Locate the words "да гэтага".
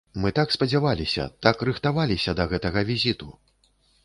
2.41-2.79